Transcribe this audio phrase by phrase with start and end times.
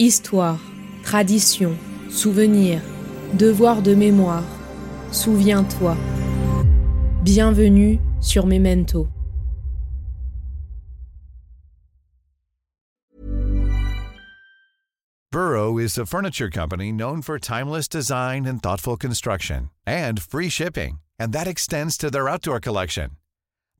[0.00, 0.58] Histoire,
[1.04, 1.78] tradition,
[2.10, 2.82] souvenir,
[3.36, 4.42] devoir de mémoire.
[5.12, 5.96] Souviens-toi.
[7.22, 9.08] Bienvenue sur Memento.
[15.30, 20.98] Burrow is a furniture company known for timeless design and thoughtful construction and free shipping,
[21.20, 23.10] and that extends to their outdoor collection.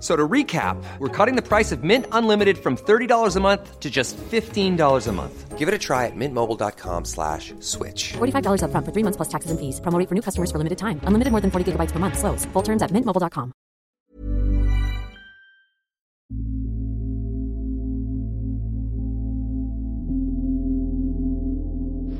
[0.00, 3.90] So to recap, we're cutting the price of Mint Unlimited from $30 a month to
[3.90, 5.58] just $15 a month.
[5.58, 8.12] Give it a try at mintmobile.com slash switch.
[8.18, 9.80] $45 upfront for three months plus taxes and fees.
[9.80, 11.00] Promo rate for new customers for limited time.
[11.02, 12.16] Unlimited more than 40 gigabytes per month.
[12.16, 12.44] Slows.
[12.52, 13.52] Full terms at mintmobile.com.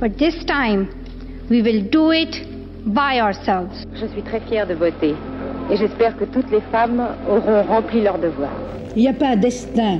[0.00, 0.90] But this time,
[1.50, 2.34] we will do it
[2.94, 3.84] by ourselves.
[3.94, 5.16] Je suis très fière de voter
[5.70, 8.50] et j'espère que toutes les femmes auront rempli leur devoir.
[8.96, 9.98] Il n'y a pas un destin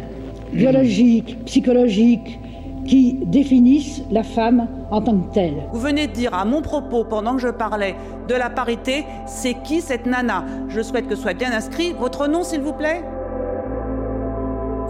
[0.53, 2.41] biologique, psychologique
[2.87, 5.65] qui définisse la femme en tant que telle.
[5.73, 7.95] Vous venez de dire à mon propos, pendant que je parlais
[8.29, 10.45] de la parité, c'est qui cette nana?
[10.69, 13.03] Je souhaite que soit bien inscrit votre nom, s'il vous plaît.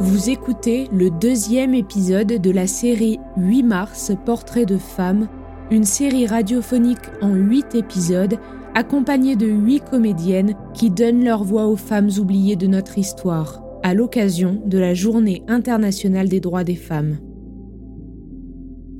[0.00, 5.26] Vous écoutez le deuxième épisode de la série 8 mars Portrait de femmes,
[5.72, 8.38] une série radiophonique en 8 épisodes
[8.78, 13.92] accompagnée de 8 comédiennes qui donnent leur voix aux femmes oubliées de notre histoire, à
[13.92, 17.18] l'occasion de la Journée internationale des droits des femmes.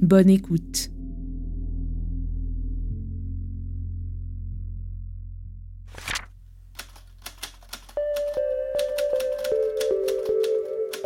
[0.03, 0.91] Bonne écoute.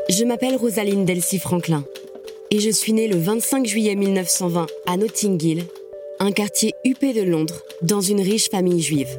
[0.09, 1.85] Je m'appelle Rosaline Delcy Franklin
[2.51, 5.65] et je suis née le 25 juillet 1920 à Notting Hill,
[6.23, 9.19] un quartier huppé de Londres, dans une riche famille juive.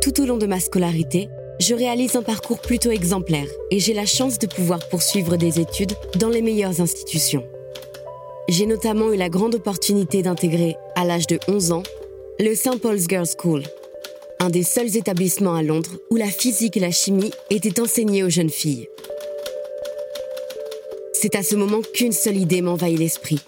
[0.00, 1.28] Tout au long de ma scolarité,
[1.58, 5.94] je réalise un parcours plutôt exemplaire et j'ai la chance de pouvoir poursuivre des études
[6.20, 7.44] dans les meilleures institutions.
[8.48, 11.82] J'ai notamment eu la grande opportunité d'intégrer, à l'âge de 11 ans,
[12.38, 12.80] le St.
[12.80, 13.64] Paul's Girls' School,
[14.38, 18.30] un des seuls établissements à Londres où la physique et la chimie étaient enseignées aux
[18.30, 18.88] jeunes filles.
[21.12, 23.40] C'est à ce moment qu'une seule idée m'envahit l'esprit.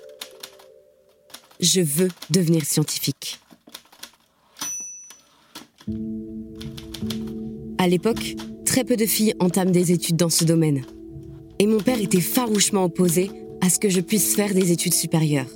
[1.60, 3.40] Je veux devenir scientifique.
[7.78, 10.82] À l'époque, très peu de filles entament des études dans ce domaine.
[11.58, 13.30] Et mon père était farouchement opposé
[13.60, 15.50] à ce que je puisse faire des études supérieures.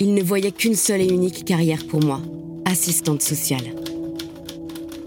[0.00, 2.20] Il ne voyait qu'une seule et unique carrière pour moi,
[2.64, 3.74] assistante sociale.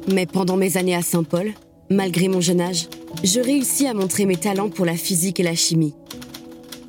[0.08, 1.52] Mais pendant mes années à Saint-Paul,
[1.90, 2.88] malgré mon jeune âge,
[3.24, 5.94] je réussis à montrer mes talents pour la physique et la chimie.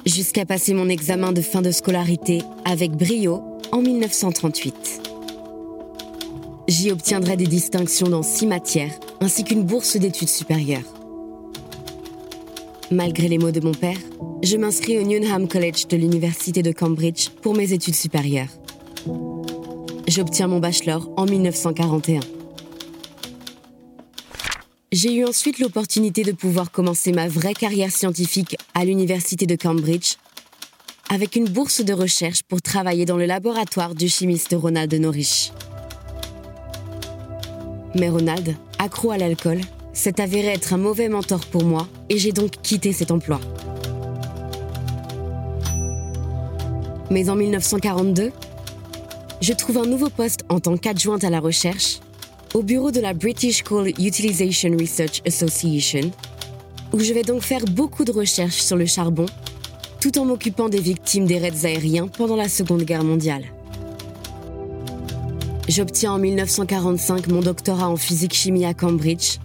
[0.09, 3.43] Jusqu'à passer mon examen de fin de scolarité avec brio
[3.73, 5.03] en 1938.
[6.67, 10.95] J'y obtiendrai des distinctions dans six matières, ainsi qu'une bourse d'études supérieures.
[12.91, 13.99] Malgré les mots de mon père,
[14.43, 18.49] je m'inscris au Newnham College de l'Université de Cambridge pour mes études supérieures.
[20.07, 22.21] J'obtiens mon bachelor en 1941.
[24.91, 30.15] J'ai eu ensuite l'opportunité de pouvoir commencer ma vraie carrière scientifique à l'Université de Cambridge
[31.11, 35.53] avec une bourse de recherche pour travailler dans le laboratoire du chimiste Ronald Norrish.
[37.97, 39.61] Mais Ronald, accro à l'alcool,
[39.93, 43.41] s'est avéré être un mauvais mentor pour moi et j'ai donc quitté cet emploi.
[47.11, 48.33] Mais en 1942,
[49.43, 52.01] je trouve un nouveau poste en tant qu'adjointe à la recherche
[52.55, 56.11] au bureau de la British Coal Utilisation Research Association,
[56.93, 59.27] où je vais donc faire beaucoup de recherches sur le charbon,
[60.01, 63.45] tout en m'occupant des victimes des raids aériens pendant la Seconde Guerre mondiale.
[65.69, 69.39] J'obtiens en 1945 mon doctorat en physique-chimie à Cambridge,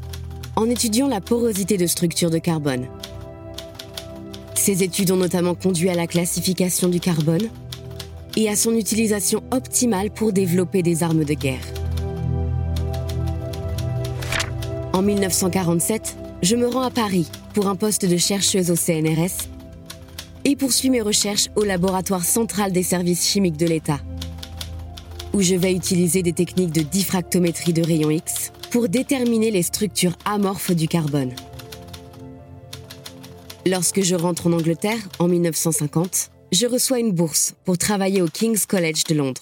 [0.56, 2.88] en étudiant la porosité de structure de carbone.
[4.56, 7.50] Ces études ont notamment conduit à la classification du carbone
[8.38, 11.73] et à son utilisation optimale pour développer des armes de guerre.
[14.94, 19.50] En 1947, je me rends à Paris pour un poste de chercheuse au CNRS
[20.46, 24.00] et poursuis mes recherches au laboratoire central des services chimiques de l'État.
[25.34, 30.16] où je vais utiliser des techniques de diffractométrie de rayons X pour déterminer les structures
[30.26, 31.34] amorphes du carbone.
[33.66, 38.68] Lorsque je rentre en Angleterre en 1950, je reçois une bourse pour travailler au King's
[38.68, 39.42] College de Londres.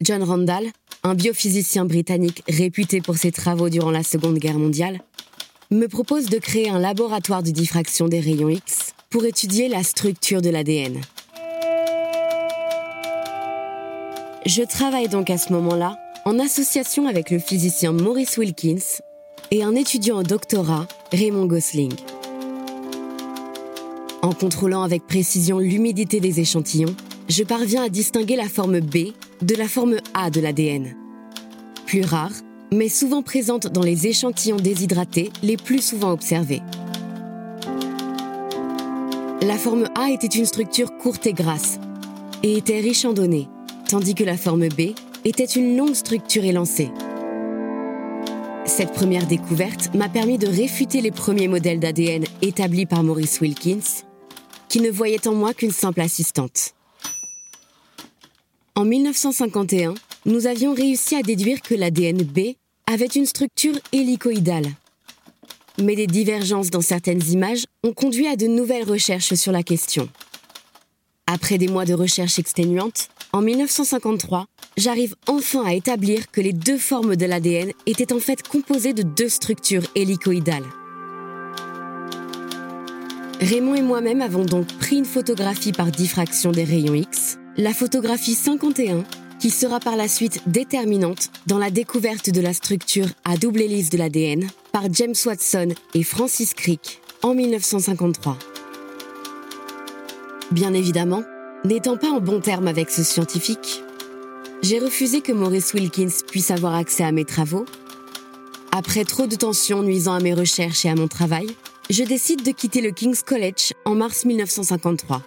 [0.00, 0.68] John Randall,
[1.04, 5.00] un biophysicien britannique réputé pour ses travaux durant la Seconde Guerre mondiale,
[5.70, 10.40] me propose de créer un laboratoire de diffraction des rayons X pour étudier la structure
[10.40, 11.00] de l'ADN.
[14.46, 19.02] Je travaille donc à ce moment-là en association avec le physicien Maurice Wilkins
[19.50, 21.92] et un étudiant au doctorat, Raymond Gosling.
[24.22, 26.96] En contrôlant avec précision l'humidité des échantillons,
[27.28, 29.12] je parviens à distinguer la forme B
[29.44, 30.96] de la forme A de l'ADN.
[31.84, 32.32] Plus rare,
[32.72, 36.62] mais souvent présente dans les échantillons déshydratés les plus souvent observés.
[39.42, 41.78] La forme A était une structure courte et grasse
[42.42, 43.48] et était riche en données,
[43.86, 44.94] tandis que la forme B
[45.26, 46.90] était une longue structure élancée.
[48.64, 54.04] Cette première découverte m'a permis de réfuter les premiers modèles d'ADN établis par Maurice Wilkins,
[54.70, 56.74] qui ne voyait en moi qu'une simple assistante.
[58.76, 59.94] En 1951,
[60.26, 62.56] nous avions réussi à déduire que l'ADN B
[62.92, 64.66] avait une structure hélicoïdale.
[65.80, 70.08] Mais des divergences dans certaines images ont conduit à de nouvelles recherches sur la question.
[71.28, 74.46] Après des mois de recherches exténuantes, en 1953,
[74.76, 79.04] j'arrive enfin à établir que les deux formes de l'ADN étaient en fait composées de
[79.04, 80.66] deux structures hélicoïdales.
[83.40, 88.34] Raymond et moi-même avons donc pris une photographie par diffraction des rayons X, la photographie
[88.34, 89.04] 51,
[89.40, 93.90] qui sera par la suite déterminante dans la découverte de la structure à double hélice
[93.90, 98.38] de l'ADN par James Watson et Francis Crick en 1953.
[100.50, 101.22] Bien évidemment,
[101.64, 103.82] N'étant pas en bon terme avec ce scientifique,
[104.62, 107.64] j'ai refusé que Maurice Wilkins puisse avoir accès à mes travaux.
[108.70, 111.46] Après trop de tensions nuisant à mes recherches et à mon travail,
[111.88, 115.22] je décide de quitter le King's College en mars 1953.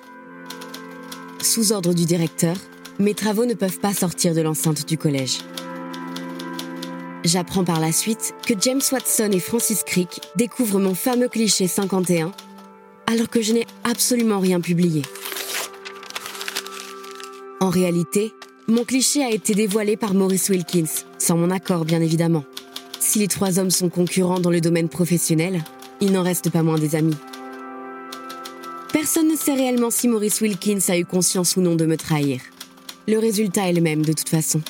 [1.48, 2.58] Sous ordre du directeur,
[3.00, 5.38] mes travaux ne peuvent pas sortir de l'enceinte du collège.
[7.24, 12.34] J'apprends par la suite que James Watson et Francis Crick découvrent mon fameux cliché 51,
[13.10, 15.04] alors que je n'ai absolument rien publié.
[17.62, 18.34] En réalité,
[18.68, 22.44] mon cliché a été dévoilé par Maurice Wilkins, sans mon accord bien évidemment.
[23.00, 25.64] Si les trois hommes sont concurrents dans le domaine professionnel,
[26.02, 27.16] il n'en reste pas moins des amis.
[29.08, 32.42] Personne ne sait réellement si Maurice Wilkins a eu conscience ou non de me trahir.
[33.08, 34.62] Le résultat est le même de toute façon.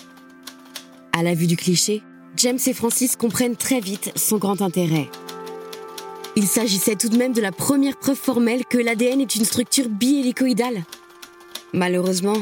[1.11, 2.03] À la vue du cliché,
[2.35, 5.09] James et Francis comprennent très vite son grand intérêt.
[6.35, 9.89] Il s'agissait tout de même de la première preuve formelle que l'ADN est une structure
[9.89, 10.83] bihélicoïdale.
[11.73, 12.37] Malheureusement,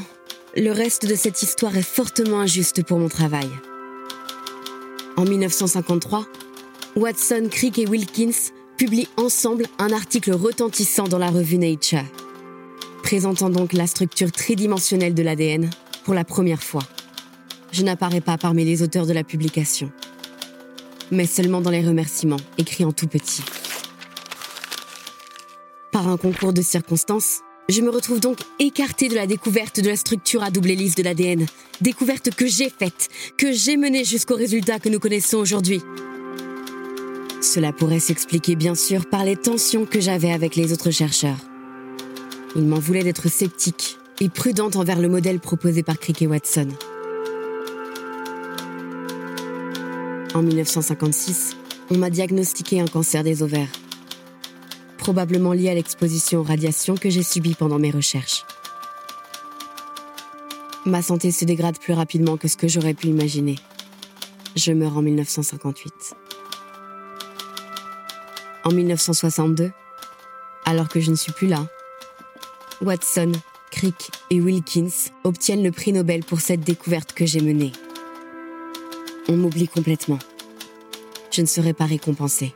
[0.57, 3.47] le reste de cette histoire est fortement injuste pour mon travail.
[5.15, 6.25] En 1953,
[6.97, 12.03] Watson, Crick et Wilkins publient ensemble un article retentissant dans la revue Nature,
[13.03, 15.69] présentant donc la structure tridimensionnelle de l'ADN
[16.03, 16.83] pour la première fois.
[17.71, 19.91] Je n'apparais pas parmi les auteurs de la publication,
[21.11, 23.43] mais seulement dans les remerciements, écrits en tout petit.
[25.91, 27.39] Par un concours de circonstances,
[27.69, 31.03] je me retrouve donc écartée de la découverte de la structure à double hélice de
[31.03, 31.45] l'ADN,
[31.81, 35.81] découverte que j'ai faite, que j'ai menée jusqu'au résultat que nous connaissons aujourd'hui.
[37.45, 41.37] Cela pourrait s'expliquer bien sûr par les tensions que j'avais avec les autres chercheurs.
[42.55, 46.67] Ils m'en voulaient d'être sceptique et prudente envers le modèle proposé par Crick et Watson.
[50.33, 51.55] En 1956,
[51.91, 53.69] on m'a diagnostiqué un cancer des ovaires
[55.05, 58.43] probablement lié à l'exposition aux radiations que j'ai subie pendant mes recherches.
[60.83, 63.53] Ma santé se dégrade plus rapidement que ce que j'aurais pu imaginer.
[64.55, 66.24] Je meurs en 1958.
[68.65, 69.71] En 1962,
[70.65, 71.67] alors que je ne suis plus là,
[72.81, 73.31] Watson,
[73.69, 77.71] Crick et Wilkins obtiennent le prix Nobel pour cette découverte que j'ai menée.
[79.29, 80.17] On m'oublie complètement.
[81.31, 82.55] Je ne serai pas récompensée.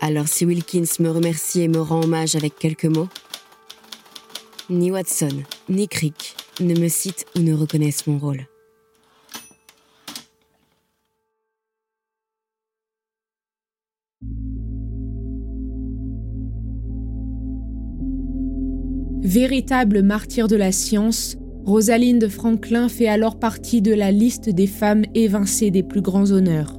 [0.00, 3.08] Alors si Wilkins me remercie et me rend hommage avec quelques mots,
[4.70, 8.46] ni Watson, ni Crick ne me citent ou ne reconnaissent mon rôle.
[19.24, 25.04] Véritable martyr de la science, Rosalind Franklin fait alors partie de la liste des femmes
[25.14, 26.78] évincées des plus grands honneurs.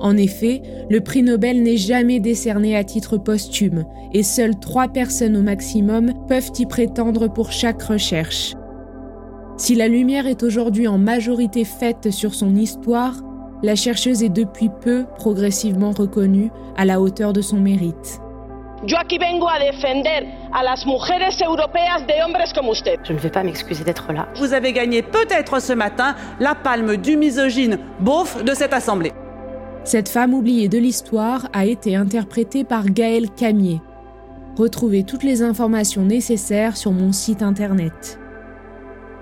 [0.00, 0.60] En effet,
[0.90, 6.12] le prix Nobel n'est jamais décerné à titre posthume et seules trois personnes au maximum
[6.26, 8.56] peuvent y prétendre pour chaque recherche.
[9.56, 13.22] Si la lumière est aujourd'hui en majorité faite sur son histoire,
[13.62, 18.20] la chercheuse est depuis peu progressivement reconnue à la hauteur de son mérite.
[18.86, 22.98] Yo aquí vengo a defender a las mujeres europeas de hombres como usted.
[23.04, 24.28] Je ne vais pas m'excuser d'être là.
[24.36, 29.12] Vous avez gagné peut-être ce matin la palme du misogyne beauf de cette assemblée.
[29.84, 33.82] Cette femme oubliée de l'histoire a été interprétée par Gaël Camier.
[34.56, 38.18] Retrouvez toutes les informations nécessaires sur mon site internet.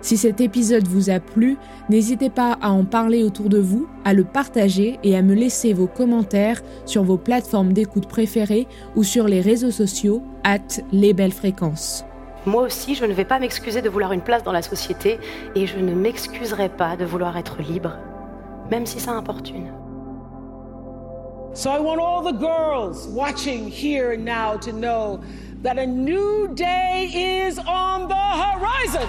[0.00, 1.56] Si cet épisode vous a plu,
[1.88, 5.72] n'hésitez pas à en parler autour de vous, à le partager et à me laisser
[5.72, 11.32] vos commentaires sur vos plateformes d'écoute préférées ou sur les réseaux sociaux at les belles
[11.32, 12.04] fréquences.
[12.46, 15.18] Moi aussi, je ne vais pas m'excuser de vouloir une place dans la société
[15.54, 17.98] et je ne m'excuserai pas de vouloir être libre,
[18.70, 19.72] même si ça importune.
[21.54, 25.20] So I want all the girls watching here and now to know
[25.62, 29.08] that a new day is on the horizon.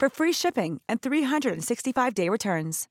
[0.00, 2.86] for free shipping and 365-day returns.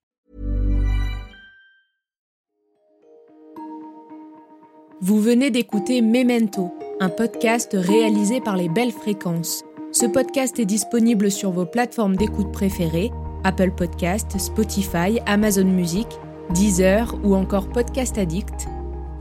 [5.02, 9.64] Vous venez d'écouter Memento, un podcast réalisé par les Belles Fréquences.
[9.92, 13.12] Ce podcast est disponible sur vos plateformes d'écoute préférées
[13.44, 16.08] Apple Podcast, Spotify, Amazon Music,
[16.54, 18.68] Deezer ou encore Podcast Addict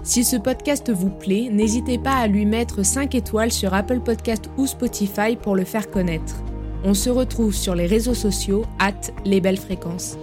[0.09, 4.49] si ce podcast vous plaît, n'hésitez pas à lui mettre 5 étoiles sur Apple Podcast
[4.57, 6.37] ou Spotify pour le faire connaître.
[6.85, 8.93] On se retrouve sur les réseaux sociaux, at
[9.25, 10.17] les belles fréquences.